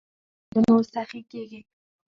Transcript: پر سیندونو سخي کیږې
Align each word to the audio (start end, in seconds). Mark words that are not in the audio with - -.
پر 0.03 0.07
سیندونو 0.51 0.77
سخي 0.93 1.21
کیږې 1.31 1.61